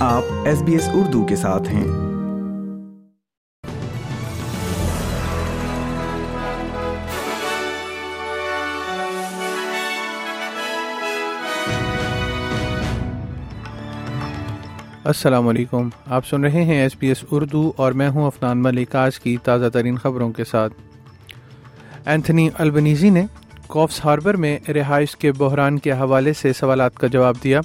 آپ 0.00 0.22
S 0.44 0.62
B 0.62 0.72
S 0.72 0.88
Urdu 0.92 1.24
کے 1.24 1.36
ساتھ 1.36 1.68
ہیں۔ 1.68 1.84
السلام 15.04 15.48
علیکم۔ 15.48 15.88
آپ 16.06 16.26
سن 16.26 16.44
رہے 16.44 16.64
ہیں 16.64 16.82
ایس 16.82 16.98
پی 16.98 17.06
ایس 17.06 17.24
اردو 17.30 17.72
اور 17.76 17.92
میں 17.92 18.08
ہوں 18.08 18.26
افنان 18.26 18.62
ملک 18.62 18.96
آج 18.96 19.20
کی 19.20 19.36
تازہ 19.44 19.68
ترین 19.68 19.96
خبروں 19.96 20.32
کے 20.32 20.44
ساتھ۔ 20.44 20.74
اینتھنی 22.06 22.50
البنیزی 22.58 23.10
نے 23.10 23.26
کوفس 23.66 24.04
ہاربر 24.04 24.34
میں 24.34 24.58
رہائش 24.70 25.16
کے 25.16 25.32
بحران 25.32 25.78
کے 25.78 25.92
حوالے 25.92 26.32
سے 26.32 26.52
سوالات 26.52 26.94
کا 26.94 27.06
جواب 27.06 27.34
دیا۔ 27.44 27.60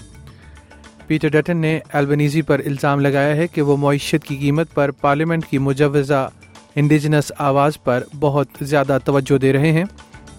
پیٹر 1.07 1.27
ڈٹن 1.27 1.57
نے 1.57 1.79
البنیزی 1.93 2.41
پر 2.41 2.61
الزام 2.65 2.99
لگایا 2.99 3.35
ہے 3.35 3.47
کہ 3.47 3.61
وہ 3.61 3.77
معیشت 3.77 4.23
کی 4.23 4.37
قیمت 4.37 4.73
پر 4.73 4.91
پارلیمنٹ 4.91 5.45
کی 5.45 5.57
مجوزہ 5.57 6.29
انڈیجنس 6.75 7.31
آواز 7.37 7.83
پر 7.83 8.03
بہت 8.19 8.47
زیادہ 8.61 8.97
توجہ 9.05 9.37
دے 9.37 9.53
رہے 9.53 9.71
ہیں۔ 9.71 9.83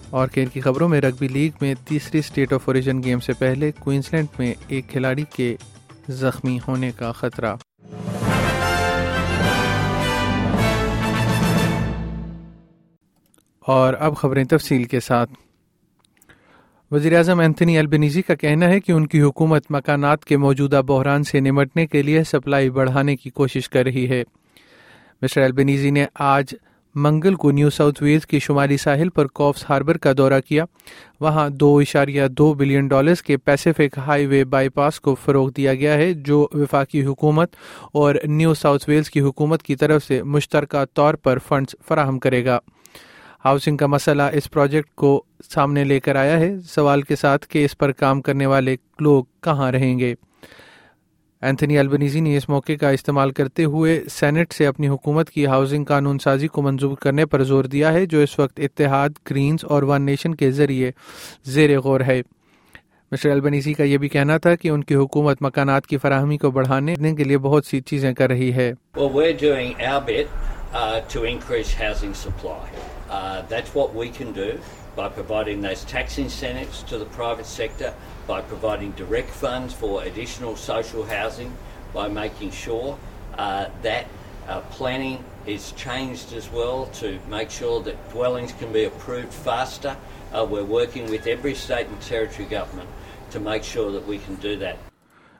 اور 0.09 0.27
کھیل 0.27 0.45
کی 0.45 0.61
خبروں 0.61 0.89
میں 0.89 1.01
رگبی 1.01 1.27
لیگ 1.27 1.49
میں 1.61 1.75
تیسری 1.87 2.19
اسٹیٹ 2.19 2.53
آف 2.53 2.61
اوریجن 2.65 3.03
گیم 3.03 3.19
سے 3.19 3.33
پہلے 3.33 3.71
کوئنسلینڈ 3.79 4.27
میں 4.39 4.53
ایک 4.67 4.89
کھلاڑی 4.89 5.23
کے 5.35 5.55
زخمی 6.09 6.59
ہونے 6.67 6.91
کا 6.97 7.11
خطرہ۔ 7.11 7.55
اور 13.59 13.93
اب 13.99 14.15
خبریں 14.15 14.43
تفصیل 14.43 14.83
کے 14.83 14.99
ساتھ۔ 14.99 15.31
وزیر 16.95 17.17
اعظم 17.17 17.39
اینتھنی 17.39 17.77
البنیزی 17.77 18.21
کا 18.21 18.35
کہنا 18.35 18.69
ہے 18.69 18.79
کہ 18.79 18.91
ان 18.91 19.07
کی 19.07 19.21
حکومت 19.21 19.65
مکانات 19.69 20.25
کے 20.25 20.37
موجودہ 20.37 20.81
بحران 20.87 21.23
سے 21.23 21.39
نمٹنے 21.39 21.87
کے 21.87 22.01
لیے 22.01 22.23
سپلائی 22.23 22.69
بڑھانے 22.69 23.15
کی 23.15 23.29
کوشش 23.29 23.69
کر 23.69 23.83
رہی 23.83 24.09
ہے۔ 24.09 24.23
مسٹر 25.21 25.41
البنیزی 25.41 25.91
نے 25.91 26.05
آج 26.13 26.55
منگل 26.95 27.35
کو 27.35 27.51
نیو 27.51 27.69
ساؤتھ 27.69 28.03
ویلز 28.03 28.25
کی 28.25 28.39
شمالی 28.39 28.77
ساحل 28.77 29.09
پر 29.09 29.27
کوفس 29.27 29.69
ہاربر 29.69 29.97
کا 29.97 30.11
دورہ 30.17 30.39
کیا۔ 30.47 30.65
وہاں 31.19 31.49
دو 31.49 31.77
اشاریہ 31.77 32.27
دو 32.27 32.53
بلین 32.53 32.87
ڈالرز 32.87 33.21
کے 33.21 33.37
پیسیفک 33.37 33.97
ہائی 33.97 34.25
وے 34.25 34.43
بائی 34.43 34.69
پاس 34.69 34.99
کو 34.99 35.15
فروغ 35.15 35.51
دیا 35.51 35.73
گیا 35.73 35.93
ہے، 35.93 36.13
جو 36.13 36.47
وفاقی 36.53 37.05
حکومت 37.05 37.55
اور 37.93 38.15
نیو 38.23 38.53
ساؤتھ 38.53 38.89
ویلز 38.89 39.09
کی 39.09 39.21
حکومت 39.21 39.63
کی 39.63 39.75
طرف 39.75 40.03
سے 40.03 40.23
مشترکہ 40.23 40.85
طور 40.93 41.13
پر 41.13 41.37
فنڈز 41.47 41.75
فراہم 41.87 42.19
کرے 42.19 42.45
گا۔ 42.45 42.59
ہاؤسنگ 43.45 43.77
کا 43.77 43.87
مسئلہ 43.87 44.23
اس 44.33 44.51
پروجیکٹ 44.51 44.95
کو 44.95 45.23
سامنے 45.49 45.83
لے 45.83 45.99
کر 45.99 46.15
آیا 46.15 46.39
ہے۔ 46.39 46.53
سوال 46.69 47.01
کے 47.01 47.15
ساتھ 47.15 47.47
کہ 47.47 47.65
اس 47.65 47.77
پر 47.77 47.91
کام 47.91 48.21
کرنے 48.21 48.45
والے 48.45 48.75
لوگ 48.99 49.23
کہاں 49.43 49.71
رہیں 49.71 49.99
گے؟ 49.99 50.15
اینتھنی 51.41 51.77
البنیزی 51.77 52.19
نے 52.19 52.37
اس 52.37 52.49
موقع 52.49 52.73
کا 52.81 52.89
استعمال 52.89 53.31
کرتے 53.31 53.63
ہوئے 53.63 54.03
سینٹ 54.09 54.53
سے 54.53 54.67
اپنی 54.67 54.87
حکومت 54.87 55.29
کی 55.29 55.45
ہاؤسنگ 55.45 55.83
قانون 55.83 56.19
سازی 56.19 56.47
کو 56.47 56.61
منظور 56.61 56.97
کرنے 56.97 57.25
پر 57.25 57.43
زور 57.43 57.63
دیا 57.63 57.93
ہے، 57.93 58.05
جو 58.05 58.19
اس 58.19 58.39
وقت 58.39 58.59
اتحاد، 58.59 59.09
گرینز 59.29 59.59
اور 59.63 59.83
ون 59.83 60.01
نیشن 60.01 60.35
کے 60.35 60.51
ذریعے 60.51 60.91
زیر 61.43 61.79
غور 61.79 62.01
ہے۔ 62.01 62.21
مسٹر 63.11 63.31
البنیزی 63.31 63.73
کا 63.73 63.83
یہ 63.83 63.97
بھی 63.97 64.09
کہنا 64.09 64.37
تھا 64.37 64.55
کہ 64.55 64.69
ان 64.69 64.83
کی 64.83 64.95
حکومت 64.95 65.41
مکانات 65.41 65.87
کی 65.87 65.97
فراہمی 65.97 66.37
کو 66.37 66.51
بڑھانے 66.51 66.95
کے 67.13 67.23
لیے 67.23 67.37
بہت 67.37 67.65
سی 67.65 67.81
چیزیں 67.81 68.13
کر 68.13 68.27
رہی 68.27 68.53
ہے۔ 68.53 68.73
That's 73.47 73.73
what 73.73 73.93
we 73.93 74.09
can 74.09 74.31
do 74.33 74.59
by 74.95 75.09
providing 75.09 75.61
those 75.61 75.83
tax 75.85 76.17
incentives 76.17 76.83
to 76.83 76.97
the 76.97 77.05
private 77.05 77.45
sector, 77.45 77.93
by 78.27 78.41
providing 78.41 78.91
direct 78.91 79.29
funds 79.29 79.73
for 79.73 80.03
additional 80.03 80.55
social 80.55 81.03
housing, 81.03 81.55
by 81.93 82.07
making 82.07 82.51
sure 82.51 82.97
uh, 83.37 83.67
that 83.81 84.07
uh, 84.47 84.61
planning 84.71 85.23
is 85.45 85.71
changed 85.73 86.33
as 86.33 86.49
well 86.49 86.87
to 86.87 87.19
make 87.29 87.49
sure 87.49 87.81
that 87.81 88.09
dwellings 88.11 88.53
can 88.53 88.71
be 88.71 88.85
approved 88.85 89.33
faster. 89.33 89.95
Uh, 90.31 90.45
we're 90.49 90.63
working 90.63 91.09
with 91.09 91.27
every 91.27 91.55
state 91.55 91.87
and 91.87 92.01
territory 92.01 92.47
government 92.47 92.89
to 93.31 93.39
make 93.39 93.63
sure 93.63 93.91
that 93.91 94.05
we 94.07 94.17
can 94.17 94.35
do 94.35 94.55
that. 94.57 94.77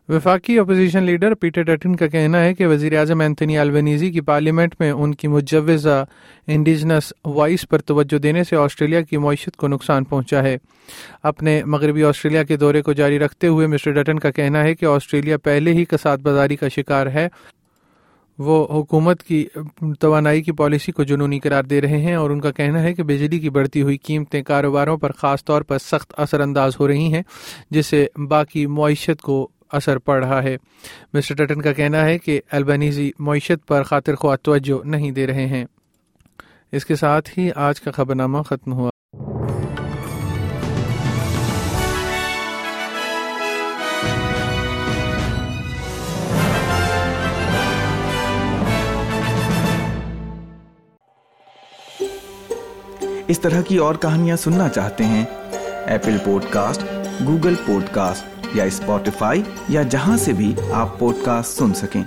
وفاقی 0.09 0.57
opposition 0.59 1.03
leader 1.03 1.33
Peter 1.33 1.61
Dutton 1.61 1.95
کا 1.95 2.07
کہنا 2.07 2.43
ہے 2.43 2.53
کہ 2.53 2.67
وزیر 2.67 2.97
اعظم 2.97 3.21
Anthony 3.21 3.57
Albanese 3.57 4.11
کی 4.11 4.21
parliament 4.21 4.75
میں 4.79 4.91
ان 4.91 5.15
کی 5.15 5.27
مجوزہ 5.27 6.03
انڈیجنس 6.47 7.11
وائس 7.25 7.67
پر 7.69 7.81
توجہ 7.81 8.17
دینے 8.17 8.43
سے 8.43 8.55
آسٹریلیا 8.55 9.01
کی 9.01 9.17
معیشت 9.17 9.55
کو 9.57 9.67
نقصان 9.67 10.03
پہنچا 10.03 10.43
ہے۔ 10.43 10.57
اپنے 11.23 11.61
مغربی 11.65 12.03
آسٹریلیا 12.03 12.43
کے 12.43 12.57
دورے 12.57 12.81
کو 12.81 12.93
جاری 12.93 13.19
رکھتے 13.19 13.47
ہوئے 13.47 13.67
مسٹر 13.67 13.91
ڈٹن 13.93 14.19
کا 14.19 14.31
کہنا 14.31 14.63
ہے 14.63 14.75
کہ 14.75 14.85
آسٹریلیا 14.85 15.37
پہلے 15.37 15.73
ہی 15.73 15.85
کسات 15.85 16.19
بازاری 16.19 16.55
کا 16.55 16.67
شکار 16.67 17.07
ہے۔ 17.07 17.27
وہ 18.39 18.65
حکومت 18.69 19.21
کی 19.23 19.45
توانائی 19.99 20.41
کی 20.43 20.51
پالیسی 20.51 20.91
کو 20.91 21.03
جنونی 21.03 21.39
قرار 21.39 21.63
دے 21.63 21.81
رہے 21.81 21.97
ہیں 21.97 22.15
اور 22.15 22.29
ان 22.29 22.39
کا 22.41 22.51
کہنا 22.51 22.81
ہے 22.83 22.93
کہ 22.93 23.03
بجلی 23.03 23.39
کی 23.39 23.49
بڑھتی 23.49 23.81
ہوئی 23.81 23.97
قیمتیں 23.97 24.41
کاروباروں 24.43 24.97
پر 24.97 25.11
خاص 25.11 25.45
طور 25.45 25.61
پر 25.61 25.77
سخت 25.77 26.13
اثر 26.17 26.39
انداز 26.39 26.79
ہو 26.79 26.87
رہی 26.87 27.13
ہیں، 27.13 27.21
جس 27.71 27.87
سے 27.87 28.05
باقی 28.29 28.65
معیشت 28.67 29.21
کو 29.21 29.47
اثر 29.75 29.97
پڑ 29.97 30.25
رہا 30.25 30.43
ہے۔ 30.43 30.57
مسٹر 31.13 31.45
ٹٹن 31.45 31.61
کا 31.61 31.73
کہنا 31.73 32.05
ہے 32.05 32.17
کہ 32.17 32.41
البنیزی 32.51 33.11
معیشت 33.19 33.67
پر 33.67 33.83
خاطر 33.83 34.15
خواہ 34.15 34.35
توجہ 34.35 34.87
نہیں 34.87 35.11
دے 35.11 35.27
رہے 35.27 35.45
ہیں۔ 35.45 35.65
اس 36.71 36.85
کے 36.85 36.95
ساتھ 36.95 37.39
ہی 37.39 37.49
آج 37.55 37.81
کا 37.81 37.91
خبر 37.91 38.15
نامہ 38.15 38.41
ختم 38.41 38.73
ہوا۔ 38.73 38.89
اس 53.27 53.39
طرح 53.39 53.61
کی 53.61 53.77
اور 53.77 53.95
کہانیاں 53.95 54.35
سننا 54.35 54.69
چاہتے 54.69 55.03
ہیں۔ 55.03 55.25
Apple 55.85 56.17
pod 56.23 56.45
cost 56.49 56.81
Google 57.25 57.55
pod 57.65 57.83
cost 57.91 58.34
یا 58.53 58.63
اسپوٹیفائی 58.63 59.43
یا 59.69 59.81
جہاں 59.81 60.17
سے 60.17 60.33
بھی 60.33 60.55
آپ 60.73 60.99
پوڈ 60.99 61.15
کاسٹ 61.23 61.59
سن 61.59 61.73
سکیں۔ 61.73 62.03